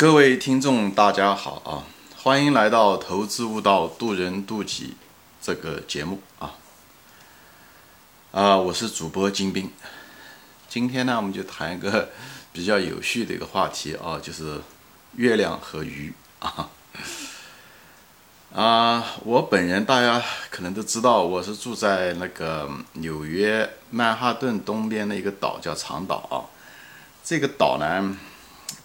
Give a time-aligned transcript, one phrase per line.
[0.00, 1.84] 各位听众，大家好啊！
[2.16, 4.86] 欢迎来到《投资悟道，渡人渡己》
[5.42, 6.54] 这个节目啊！
[8.32, 9.70] 啊，我是主播金兵。
[10.70, 12.08] 今天呢，我们就谈一个
[12.50, 14.62] 比较有趣的一个话题啊，就是
[15.16, 16.70] 月亮和鱼啊。
[18.54, 26.48] 啊，我本人大家可能都知道，我是住在那个纽约曼哈顿东边的一个岛，叫长岛啊。
[27.22, 28.16] 这个岛呢，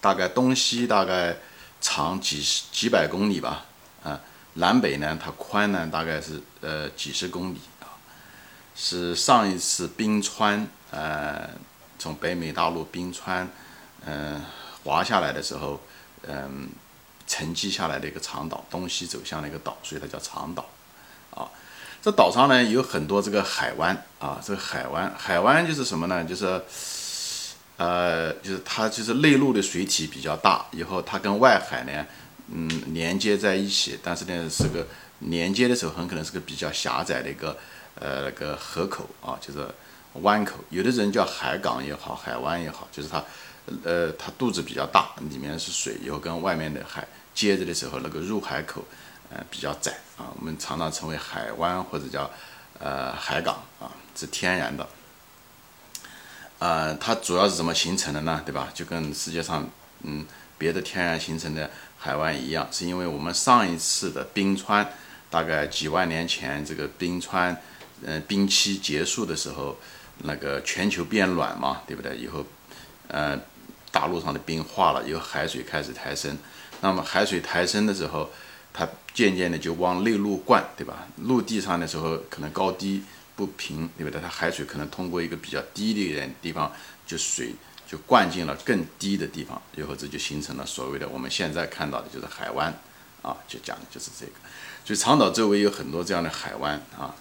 [0.01, 1.37] 大概东西大概
[1.81, 3.65] 长几十几百公里吧，
[4.03, 4.19] 啊，
[4.53, 7.93] 南北呢它宽呢大概是呃几十公里啊，
[8.75, 11.49] 是上一次冰川呃
[11.99, 13.49] 从北美大陆冰川
[14.05, 14.43] 嗯
[14.83, 15.81] 滑下来的时候，
[16.27, 16.69] 嗯。
[17.27, 20.63] 沉积下来的一个长岛，东西走向的一个岛，所以它叫长岛，
[21.31, 21.49] 啊，
[21.99, 26.23] 这岛上呢有很多这个海湾啊，这个海湾，海湾就是什么呢？
[26.23, 26.63] 就是，
[27.77, 32.05] 呃，就是它就是内陆的水体比较大，以后它跟外海呢，
[32.51, 34.85] 嗯，连接在一起，但是呢是个
[35.19, 37.57] 连接的时候很可能是个比较狭窄的一个
[37.99, 39.67] 呃那个河口啊，就是
[40.21, 43.23] 湾口，有的人叫海港也好，海湾也好，就是它。
[43.83, 48.85] 呃，它肚子比较大，里面是水，以后跟外面的海接着的时候，那个入海口，
[49.31, 50.29] 呃，比较窄啊。
[50.37, 52.29] 我们常常称为海湾或者叫
[52.77, 54.87] 呃海港啊，是天然的。
[56.65, 58.41] 呃，它主要是怎么形成的呢？
[58.43, 58.69] 对吧？
[58.73, 59.69] 就跟世界上
[60.01, 60.25] 嗯
[60.57, 64.89] 别的天然形成的海湾一样，是因为我们上一次的冰川，
[65.29, 67.55] 大概几万年前这个冰川，
[68.03, 69.77] 嗯，冰期结束的时候，
[70.23, 72.17] 那个全球变暖嘛，对不对？
[72.17, 72.43] 以后，
[73.09, 73.39] 呃。
[73.91, 76.37] 大陆上的冰化了，有海水开始抬升，
[76.81, 78.29] 那么海水抬升的时候，
[78.73, 81.07] 它渐渐的就往内陆灌，对吧？
[81.19, 83.01] 陆地上的时候可能高低
[83.35, 84.21] 不平，对不对？
[84.21, 86.71] 它海水可能通过一个比较低的一点地方，
[87.05, 87.53] 就水
[87.87, 92.73] 就灌进了更低的地方，然后这就形成了所谓的我们现在看到的就是海湾，
[93.21, 94.31] 啊，就讲的就是这个。
[94.83, 97.15] 所以长岛周围有很多这样的海湾啊，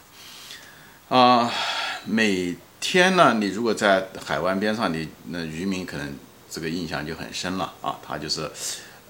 [1.08, 1.52] 啊，
[2.04, 6.14] 每天呢，你如果在海湾边上，你那渔民可能。
[6.50, 8.48] 这个印象就很深了啊，它就是，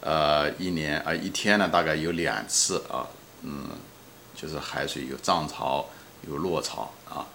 [0.01, 3.07] 呃，一年啊一天呢大概有两次啊，
[3.43, 3.69] 嗯，
[4.35, 5.87] 就是海水有涨潮
[6.29, 7.27] 有落潮啊，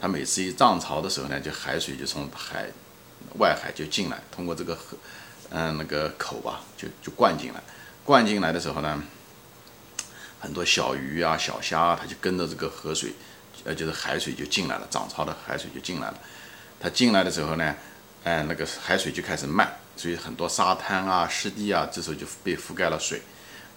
[0.00, 2.66] 它每次一涨潮的时候呢，就海水就从海
[3.38, 4.96] 外海就进来，通过这个河，
[5.50, 7.62] 嗯，那个口吧，就就灌进来，
[8.04, 9.02] 灌进来的时候呢，
[10.40, 13.12] 很多小鱼啊小虾啊，它就跟着这个河水，
[13.64, 16.18] 呃，就是海水就进来了，涨潮的海水就进来了，
[16.80, 17.74] 它进来的时候呢。
[18.24, 23.20] 哎，那个海水就开始漫，所以很多沙滩啊、湿地啊，这时候就被覆盖了水。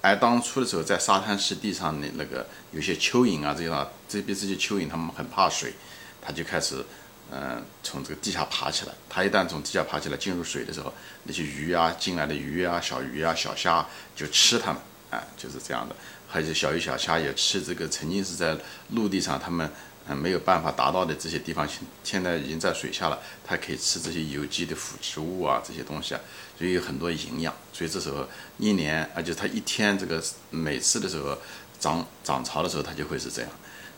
[0.02, 5.74] 而当初的时候，在沙滩湿地上的那个有些蚯蚓啊，这些，这边这些蚯蚓它们很怕水，
[6.22, 6.84] 它就开始，
[7.32, 8.94] 嗯，从这个地下爬起来。
[9.10, 10.94] 它一旦从地下爬起来进入水的时候，
[11.24, 14.82] 那些鱼啊，进来的鱼啊、小鱼啊、小虾就吃它们，
[15.12, 15.96] 哎，就是这样的。
[16.28, 18.58] 还有小鱼小虾也吃这个曾经是在
[18.92, 19.70] 陆地上它们。
[20.08, 23.20] 嗯，没有办法达到的这些地方，现现在已经在水下了。
[23.44, 26.22] 它可以吃这些有机的腐殖物啊，这些东西啊，
[26.56, 27.52] 所以有很多营养。
[27.74, 28.24] 所以这时候
[28.60, 31.36] 一年，而且它一天这个每次的时候
[31.80, 33.50] 涨涨潮的时候，它就会是这样。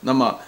[0.02, 0.40] 那么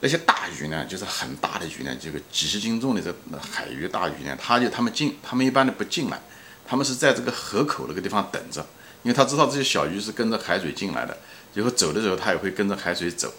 [0.00, 6.20] 那些大鱼呢，就是很大的鱼呢，这个几十斤重的这海鱼大鱼呢，它就它们进，它们一般的不进来，
[6.66, 8.60] 它们是在这个河口那个地方等着，
[9.02, 11.16] 因为它知道这些小鱼是跟着海水进来的，
[11.54, 13.32] 以后走的时候它也会跟着海水走。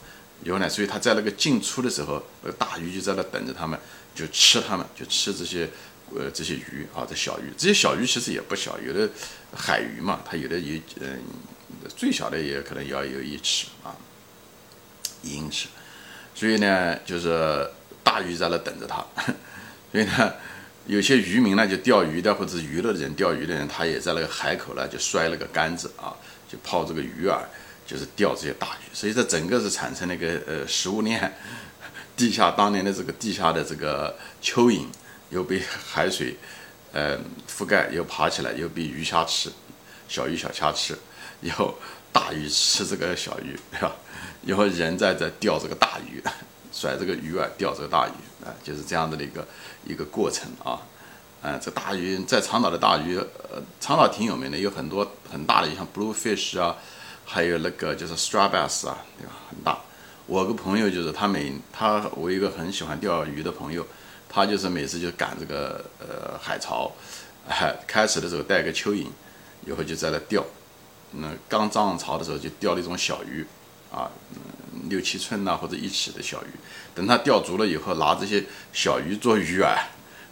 [0.44, 3.80] 以后呢，所以它在那个进出的时候，那个大鱼就在那等着它们，
[4.16, 5.70] 就吃它们，就吃这些，
[6.16, 9.08] 呃，这些鱼啊，这小鱼，这些小鱼其实也不小，有的
[9.56, 11.20] 海鱼嘛，它有的有，嗯，
[11.96, 13.96] 最小的也可能要有一尺啊，
[15.22, 15.68] 一英尺，
[16.36, 17.70] 所以呢，就是
[18.04, 19.06] 大鱼在那等着它，
[19.92, 20.34] 所以呢，
[20.88, 26.16] 有些渔民呢就钓鱼的或者是娱乐的人钓鱼的人，他也在那个海口呢就摔了个杆子啊，
[26.50, 27.40] 就抛这个鱼饵。
[27.84, 31.38] 就是钓这些大鱼，所以这整个是产生了一个呃食物链，
[32.16, 34.86] 地下当年的这个地下的这个蚯蚓
[35.30, 36.38] 又被海水
[36.94, 37.18] 呃
[37.50, 39.52] 覆盖，又爬起来，又被鱼虾吃，
[40.08, 40.98] 小鱼小虾吃，
[41.42, 41.78] 以后
[42.14, 43.94] 大鱼吃这个小鱼，对吧？
[44.44, 46.22] 以后人在这钓这个大鱼，
[46.74, 49.48] 甩这个鱼饵钓这个大鱼啊，就是这样子的一个
[49.86, 50.82] 一个过程啊。
[51.44, 56.76] 嗯，这大鱼在长岛的大鱼，呃，长岛挺有名的，有很多很大的，像 bluefish 啊。
[57.24, 59.32] 还有那个就是 straw bass 啊，对吧？
[59.50, 59.80] 很大。
[60.28, 63.86] 我个朋友就是他每他我一个很喜欢钓鱼的朋友，
[64.28, 66.92] 他就是每次就赶这个呃海潮，
[67.88, 69.08] 开始的时候带个蚯蚓，
[69.66, 70.44] 以后就在那钓。
[71.12, 73.46] 那刚涨潮的时候就钓了一种小鱼，
[73.92, 74.10] 啊，
[74.90, 76.48] 六七寸呐或者一尺的小鱼。
[76.96, 78.44] 等他钓足了以后，拿这些
[78.74, 79.78] 小鱼做鱼饵，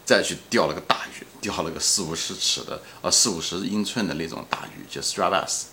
[0.05, 5.65] 再去钓了个大鱼，钓了个四五十尺的，呃四五十英寸的那种大鱼，叫 straw bass。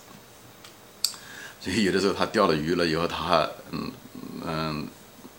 [1.59, 3.91] 所以有的时候他钓了鱼了以后，他嗯
[4.45, 4.87] 嗯，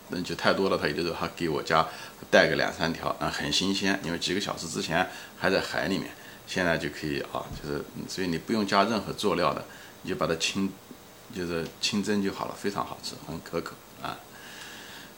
[0.09, 1.87] 那就太多了，他有的时候还给我家
[2.29, 6.11] 带个两三条，嗯，很新鲜，因为几个小时之前还在海里面，
[6.45, 9.65] 现在就可以啊，就是所以你不用加任何佐料的，
[10.03, 10.71] 你就把它清，
[11.35, 14.17] 就是清蒸就好了，非常好吃，很可口啊。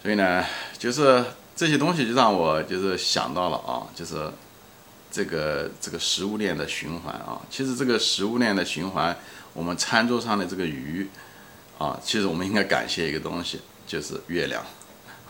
[0.02, 0.46] 所以呢，
[0.78, 1.24] 就是
[1.56, 4.32] 这些东西就让我就是想到了啊，就是
[5.12, 9.16] 这个这个食物链的循环啊，其实这个食物链的循环。
[9.54, 11.10] 我们餐桌上的这个鱼，
[11.78, 14.64] 啊，其实我们应该感谢一个东西，就是月亮。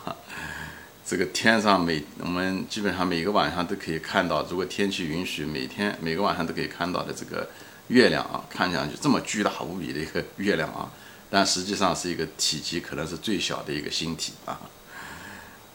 [0.04, 0.14] 哈，
[1.04, 7.50] 这个天上每我们基本上每个晚上都可以看到，如果天气允许，每天每个晚上都可以看到的这个
[7.88, 10.90] 月亮啊，看上去这么巨大无比的一个月亮啊，
[11.30, 14.60] 但实际上是一个体积可能是最小的一个星体啊。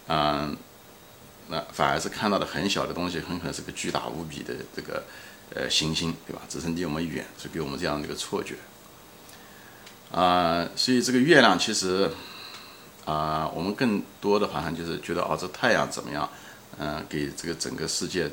[0.07, 0.57] 嗯，
[1.50, 5.04] 那反而是看到的很小的东西，很可能是个巨大无比的这个。
[5.56, 6.42] 呃，行星对吧？
[6.50, 8.56] 只是离我们远，是给我们这样的一个错觉。
[10.12, 12.12] 啊，所以这个月亮其实，
[13.06, 16.30] 啊，我们更多的好像就是觉得哦，这太阳怎么样？
[16.77, 18.30] 嗯，给这个整个世界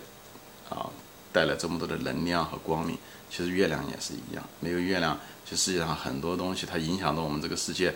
[0.69, 0.91] 啊
[1.35, 2.97] 带来这么多的能量和光明。
[3.29, 7.93] 其实月亮也是一样，没有月亮，就世界上很多东西它影响着我们这个世界，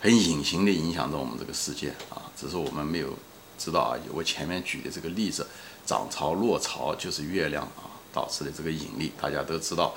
[0.00, 3.14] 很隐形的影响着我们这个世界啊，只是我们没有
[3.58, 4.02] 知道而已。
[4.12, 5.46] 我前面举的这个例子，
[5.84, 7.86] 涨潮落潮就是月亮啊。
[8.12, 9.94] 导致的这个引力，大家都知道，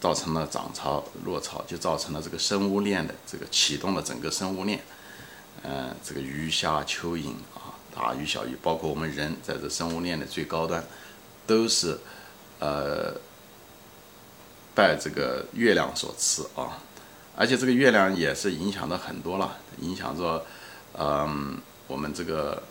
[0.00, 4.80] 造成了涨潮落潮，就造成了这个生物链的这个启动了整个生物链。
[5.62, 10.82] 嗯，这个鱼虾蚯蚓啊，大鱼小鱼，包括我们人在这生物链的最高端，
[11.46, 11.98] 都是
[12.58, 13.14] 呃
[14.74, 16.78] 拜这个月亮所赐啊。
[17.36, 20.44] 而且这个月亮也是影响着很多了，影响着
[20.98, 22.62] 嗯我们这个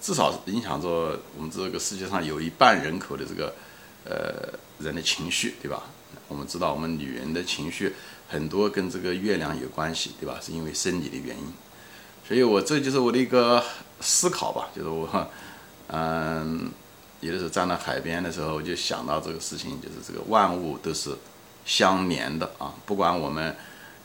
[0.00, 3.54] 至少影响着我们这个世界上有一半人口的这个。
[4.04, 4.48] 呃，
[4.78, 5.82] 人的情绪，对吧？
[6.28, 7.94] 我们知道，我们女人的情绪
[8.26, 10.38] 很多跟这个月亮有关系，对吧？
[10.40, 11.44] 是因为生理的原因。
[12.26, 13.62] 所以我这就是我的一个
[14.00, 15.28] 思考吧，就是我，
[15.88, 16.70] 嗯，
[17.20, 21.16] 有的时候站在海边的时候，就想到这个事情，就是这个万物都是
[21.64, 23.56] 相连的啊，不管我们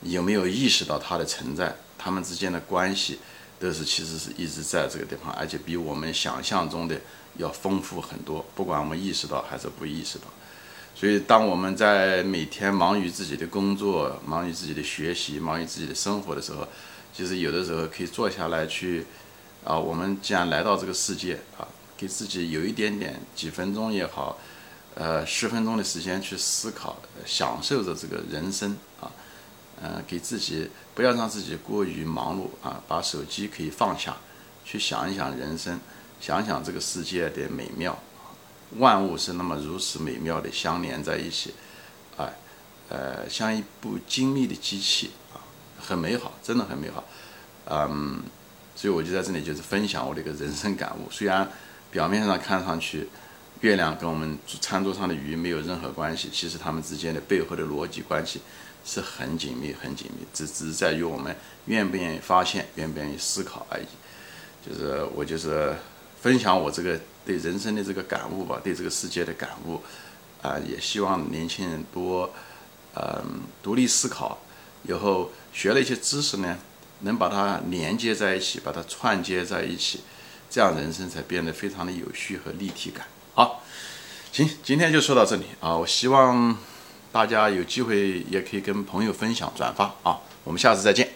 [0.01, 3.19] 有没有意识到它的存在，它们之间的关系
[3.59, 6.99] 都是其实是一直在这个地方，而且比我们想象中的。
[7.37, 10.25] 要丰富很多，不管我们意识到还是不意识到。
[10.93, 16.67] 所以，当我们在每天忙于自己的工作、忙于自己的学习、忙于自己的生活的时候，
[17.11, 19.07] 其实有的时候可以坐下来去，
[19.63, 24.37] 啊，我们既然来到这个世界啊，给自己有一点点几分钟也好，
[24.95, 29.11] 呃，十分钟的时间去思考，享受着这个人生啊，
[29.81, 34.17] 嗯，给自己不要让自己过于忙碌啊，把手机可以放下，
[34.65, 35.79] 去想一想人生。
[36.21, 38.01] 想想这个世界的美妙，
[38.77, 41.53] 万物是那么如此美妙的相连在一起，
[42.15, 42.33] 哎，
[42.87, 45.43] 呃，像一部精密的机器啊，
[45.77, 47.03] 很美好，真的很美好，
[47.65, 48.23] 嗯，
[48.73, 51.11] 所以我就在这里就是分享我的一个人生感悟。
[51.11, 51.45] 虽然
[51.93, 53.07] 表面上看上去
[53.61, 58.41] 月亮跟我们餐桌上的鱼没有任何关系，其实它们之间的背后的逻辑关系
[58.83, 61.33] 是很紧密、很紧密，只只是在于我们
[61.67, 63.85] 愿不愿意发现、愿不愿意思考而已。
[64.67, 65.73] 就是我就是。
[66.23, 69.81] 分享我这个对人生的这个感悟吧，对这个世界的感悟，
[70.41, 72.33] 啊，也希望年轻人多，
[72.95, 74.37] 嗯，独立思考，
[74.87, 76.57] 以后学了一些知识呢，
[77.01, 79.99] 能把它连接在一起，把它串接在一起，
[80.53, 83.07] 这样人生才变得非常的有序和立体感。
[83.33, 83.63] 好，
[84.31, 86.55] 行，今天就说到这里啊，我希望
[87.11, 91.12] 大家有机会也可以跟朋友分享转发啊，我们下次再见。